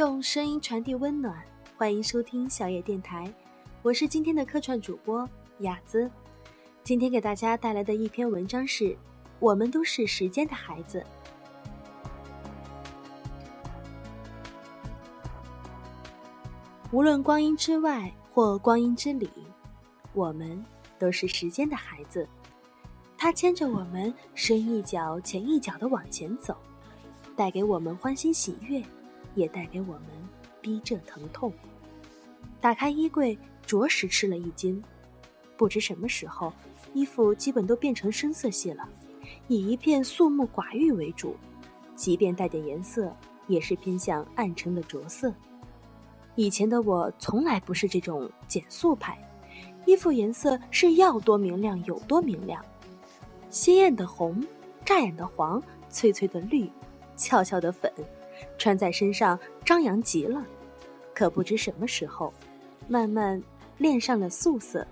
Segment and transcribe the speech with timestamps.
[0.00, 1.44] 用声音传递温暖，
[1.76, 3.30] 欢迎收听小野电台，
[3.82, 5.28] 我是今天的客串主播
[5.58, 6.10] 雅姿。
[6.82, 8.96] 今天给大家带来的一篇文章是：
[9.40, 11.04] 我们都是时间的孩子。
[16.90, 19.28] 无论光阴之外或光阴之里，
[20.14, 20.64] 我们
[20.98, 22.26] 都是时间的孩子。
[23.18, 26.56] 它牵着我们深一脚浅一脚的往前走，
[27.36, 28.82] 带给我们欢欣喜悦，
[29.34, 30.02] 也带给我们
[30.60, 31.52] 逼仄疼痛。
[32.60, 34.82] 打开衣柜，着实吃了一惊，
[35.56, 36.52] 不知什么时候，
[36.92, 38.88] 衣服基本都变成深色系了，
[39.48, 41.36] 以一片素木寡欲为主，
[41.94, 43.14] 即便带点颜色，
[43.46, 45.32] 也是偏向暗沉的着色。
[46.36, 49.18] 以前的我从来不是这种减速派，
[49.86, 52.64] 衣服颜色是要多明亮有多明亮，
[53.50, 54.42] 鲜艳的红，
[54.84, 56.70] 扎眼的黄，翠翠的绿，
[57.16, 57.92] 俏俏的粉，
[58.58, 60.44] 穿在身上张扬极了。
[61.14, 62.32] 可不知什么时候，
[62.88, 63.42] 慢慢
[63.78, 64.86] 恋上了素色。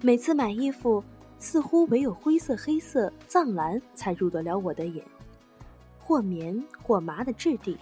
[0.00, 1.02] 每次买衣服，
[1.38, 5.04] 似乎唯有灰色、黑色、藏蓝才入得了我的眼，
[5.98, 7.76] 或棉或麻的质地，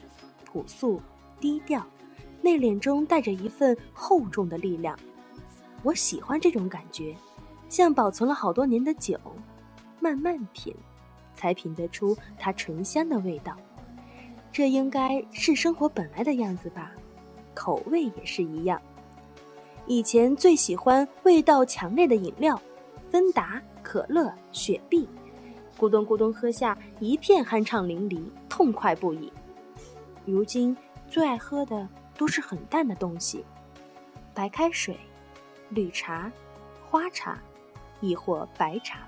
[0.44, 1.00] 朴素
[1.41, 1.86] 低调。
[2.41, 4.96] 内敛中带着一份厚重的力量，
[5.82, 7.16] 我喜欢这种感觉，
[7.69, 9.19] 像保存了好多年的酒，
[9.98, 10.72] 慢慢品，
[11.34, 13.56] 才品得出它醇香的味道。
[14.59, 16.91] 这应该是生活本来的样子吧，
[17.55, 18.83] 口味也是一样。
[19.87, 22.61] 以前最喜欢味道强烈的饮料，
[23.09, 25.09] 芬达、可乐、雪碧，
[25.78, 29.33] 咕咚咕咚喝下一片酣畅淋漓，痛快不已。
[30.25, 30.77] 如今
[31.09, 31.89] 最爱喝的。
[32.17, 33.45] 都是很淡的东西，
[34.34, 34.98] 白开水、
[35.69, 36.33] 绿茶、
[36.84, 37.41] 花茶，
[38.00, 39.06] 亦或白茶。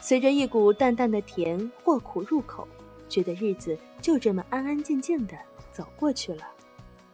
[0.00, 2.66] 随着一股淡淡的甜或苦入口，
[3.12, 5.36] 觉得日子就这么安安静静的
[5.70, 6.44] 走过去了，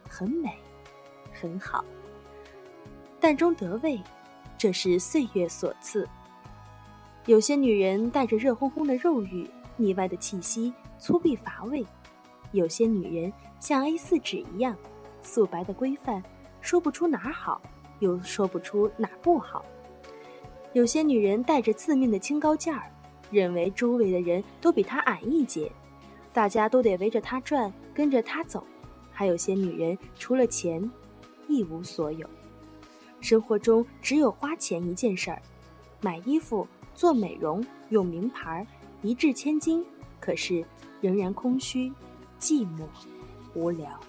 [0.07, 0.57] 很美，
[1.33, 1.83] 很好。
[3.19, 3.99] 淡中得味，
[4.57, 6.07] 这是岁月所赐。
[7.25, 9.45] 有些女人带着热烘烘的肉欲，
[9.75, 11.83] 腻歪的气息，粗鄙乏味；
[12.53, 13.33] 有些女人。
[13.59, 14.73] 像 A 四纸一样，
[15.21, 16.23] 素白的规范，
[16.61, 17.61] 说不出哪儿好，
[17.99, 19.65] 又说不出哪儿不好。
[20.71, 22.89] 有些女人带着自命的清高劲儿，
[23.29, 25.69] 认为周围的人都比她矮一截，
[26.39, 28.63] 大家都得围着她转，跟着她走。
[29.11, 30.89] 还有些女人除了钱，
[31.49, 32.25] 一无所有，
[33.19, 35.41] 生活中只有花钱一件事儿，
[35.99, 38.65] 买衣服、做美容、用名牌，
[39.01, 39.85] 一掷千金，
[40.21, 40.63] 可是
[41.01, 41.91] 仍然空虚、
[42.39, 42.87] 寂寞。
[43.53, 43.99] 无聊。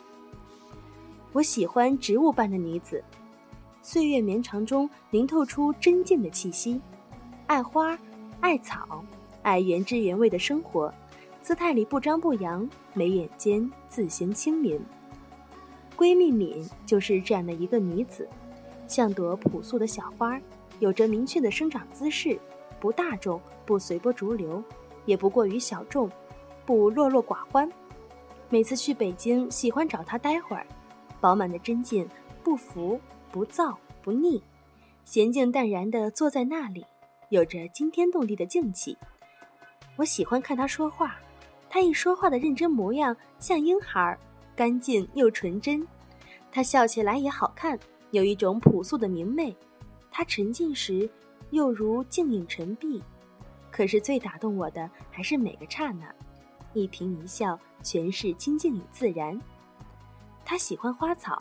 [1.33, 3.03] 我喜欢植物般的女子，
[3.83, 6.81] 岁月绵长中凝透出真静的气息，
[7.49, 7.99] 爱花，
[8.39, 9.05] 爱草，
[9.43, 10.95] 爱原汁原味的生活，
[11.43, 14.81] 姿态里不张不扬，眉眼间自行清明。
[15.97, 18.29] 闺蜜敏就是这样的一个女子，
[18.87, 20.41] 像朵朴素的小花，
[20.79, 22.39] 有着明确的生长姿势，
[22.79, 24.63] 不大众，不随波逐流，
[25.07, 26.11] 也不过于小众，
[26.65, 27.71] 不落落寡欢。
[28.49, 30.67] 每次去北京，喜欢找她待会儿，
[31.21, 32.07] 饱满的真劲，
[32.45, 33.01] 不浮
[33.31, 34.43] 不躁不腻，
[35.07, 36.85] 娴静淡然地坐在那里，
[37.31, 38.97] 有着惊天动地的静气。
[39.97, 41.17] 我喜欢看他说话，
[41.73, 44.19] 他一说话的认真模样像婴孩，
[44.57, 45.87] 干净又纯真。
[46.51, 47.79] 他笑起来也好看，
[48.11, 49.57] 有一种朴素的明媚。
[50.11, 51.09] 他沉静时，
[51.51, 53.01] 又如静影沉璧。
[53.71, 56.13] 可是最打动我的还是每个刹那。
[56.75, 59.41] 一颦一笑，全是清静与自然。
[60.45, 61.41] 他喜欢花草，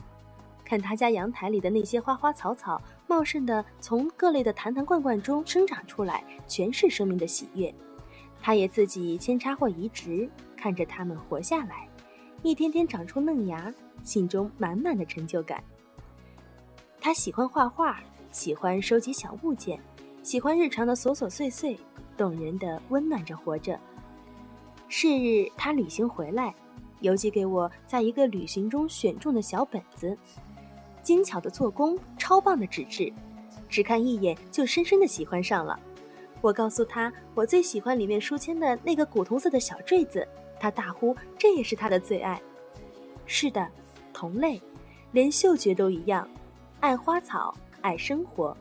[0.63, 7.73] 看他家阳台里的那些花花草草，茂盛的从各类的坛坛罐罐中生长出来，全是生命的喜悦。
[8.41, 11.87] 他也自己扦插或移植，看着它们活下来，
[12.41, 13.73] 一天天长出嫩芽，
[14.03, 15.63] 心中满满的成就感。
[17.01, 18.01] 他喜欢画画，
[18.31, 19.79] 喜欢收集小物件，
[20.23, 21.77] 喜欢日常的琐琐碎碎，
[22.17, 23.79] 动人的温暖着活着。
[24.87, 26.53] 是日，他旅行回来，
[27.01, 30.17] 邮寄给我在一个旅行中选中的小本子，
[31.03, 33.13] 精巧的做工，超棒的纸质，
[33.69, 35.79] 只看一眼就深深的喜欢上了。
[36.41, 40.27] 我告诉他，我最喜欢里面书签的那个古铜色的小坠子，
[40.59, 42.41] 他大呼这也是他的最爱。
[43.25, 43.67] 是的，
[44.13, 44.61] 同类，
[45.11, 46.27] 连嗅觉都一样，
[46.79, 48.55] 爱花草，爱生活，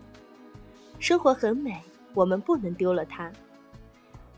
[0.98, 1.80] 生活很美，
[2.14, 3.30] 我们不能丢了它。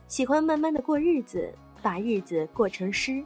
[0.07, 1.53] 喜欢慢慢的过日子。
[1.83, 3.25] 把日子过成诗，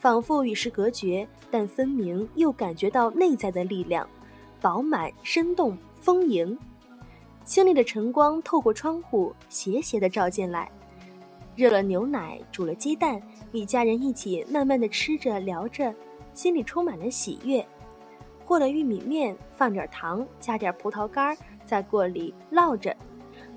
[0.00, 4.04] 仿佛与世隔绝，但分明又感觉到内在的力量，
[4.60, 6.58] 饱满、生动、丰盈。
[7.46, 10.68] 清丽的晨光透过窗户斜斜地照进来，
[11.54, 13.22] 热了牛奶，煮了鸡蛋，
[13.52, 15.94] 与家人一起慢慢地吃着、聊着，
[16.34, 17.64] 心里充满了喜悦。
[18.44, 22.94] 和了玉米面，放点糖，加点葡萄干，在锅里烙着。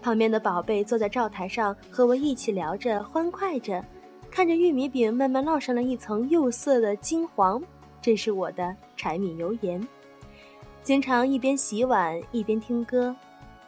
[0.03, 3.83] 旁边的宝贝坐在灶台上，和我一起聊着，欢快着，
[4.29, 7.61] 看着玉米饼慢慢烙上了一层釉色的金黄。
[7.99, 9.85] 这是我的柴米油盐。
[10.83, 13.15] 经常一边洗碗一边听歌。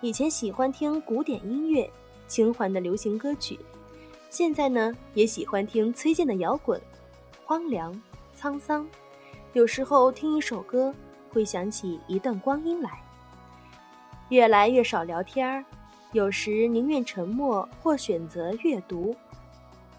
[0.01, 1.89] 以前喜欢听古典音乐、
[2.27, 3.59] 轻缓的流行歌曲，
[4.29, 6.81] 现在呢也喜欢听崔健的摇滚，
[7.45, 7.93] 荒凉、
[8.35, 8.87] 沧桑。
[9.53, 10.93] 有时候听一首歌。
[11.33, 13.01] 会想起一段光阴来，
[14.27, 15.63] 越来越少聊天儿，
[16.11, 19.15] 有时宁愿沉默或选择阅读，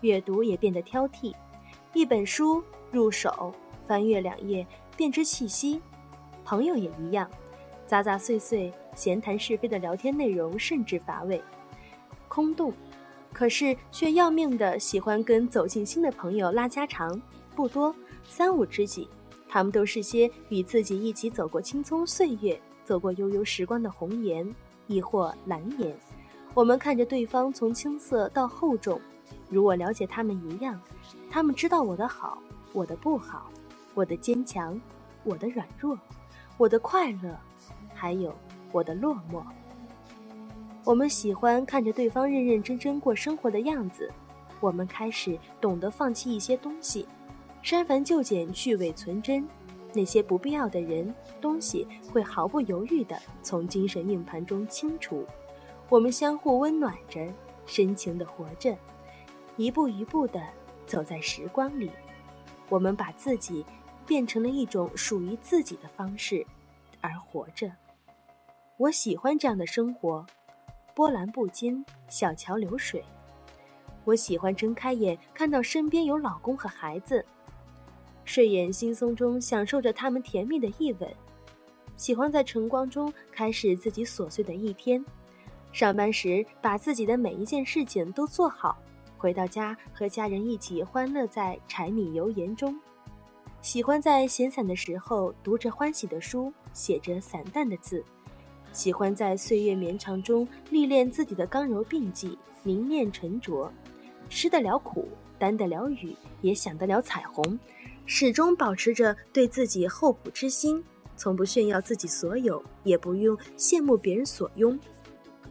[0.02, 1.32] 阅读也变得挑剔。
[1.94, 3.50] 一本书入手，
[3.86, 5.80] 翻阅两页便知气息。
[6.44, 7.26] 朋友也一样，
[7.86, 11.42] 杂杂碎碎闲谈是非的聊天内容甚至乏味、
[12.28, 12.72] 空洞，
[13.32, 17.20] 可是却要命的喜欢跟走进心的朋友拉家常，
[17.56, 17.94] 不多，
[18.28, 19.08] 三五知己。
[19.48, 24.54] 他们都是些与自己一起走过青葱岁月、走过悠悠时光的红颜，
[24.86, 25.94] 亦或蓝颜。
[26.54, 28.98] 我们看着对方从青涩到厚重，
[29.50, 30.80] 如我了解他们一样。
[31.30, 32.38] 他们知道我的好，
[32.72, 33.50] 我的不好，
[33.94, 34.80] 我的坚强，
[35.22, 35.98] 我的软弱，
[36.56, 37.38] 我的快乐，
[37.94, 38.34] 还有
[38.72, 39.42] 我的落寞。
[40.84, 44.10] 我们喜欢看着对方认认真真过生活的样子，
[44.58, 47.06] 我们开始懂得放弃一些东西。
[47.62, 49.46] 删繁就简，去伪存真，
[49.92, 55.24] 那些不必要的人、东西会毫不犹豫地从精神命盘中清除。
[55.88, 57.32] 我们相互温暖着，
[57.66, 58.76] 深情地活着，
[59.56, 60.40] 一步一步地
[60.84, 61.88] 走在时光里。
[62.68, 63.64] 我们把自己
[64.04, 66.44] 变成了一种属于自己的方式
[67.00, 67.70] 而活着。
[68.82, 70.26] 我喜欢这样的生活，
[70.92, 73.00] 波澜不惊，小桥流水。
[74.02, 77.24] 我喜欢睁开眼看到身边有老公和孩子。
[78.24, 81.08] 睡眼惺忪中享受着他们甜蜜的一吻，
[81.96, 85.04] 喜欢在晨光中开始自己琐碎的一天，
[85.70, 88.76] 上班时把自己的每一件事情都做好，
[89.16, 92.76] 回到家和家人一起欢乐在柴米油盐中，
[93.60, 98.04] 喜欢在闲散的时候读着欢喜的书，写着散淡的字，
[98.72, 103.70] 喜欢在岁月绵长中历练自己的刚柔并济、凝练沉着，
[104.28, 105.08] 吃得了苦，
[105.38, 107.58] 担得了雨，也享得了彩虹。
[108.06, 110.82] 始终保持着对自己厚朴之心，
[111.16, 114.78] 从不炫耀自己所有，也不用羡慕别人所拥，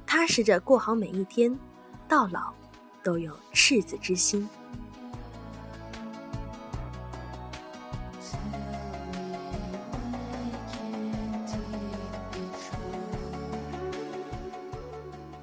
[0.06, 1.58] 踏实着过好每一天，
[2.10, 2.54] 到老
[3.04, 4.50] 都有赤子之心。